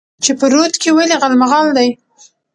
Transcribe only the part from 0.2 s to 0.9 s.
چې په رود کې